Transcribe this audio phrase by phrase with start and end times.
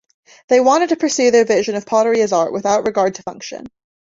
[0.47, 3.67] They wanted to pursue their vision of pottery as art, without regard to function.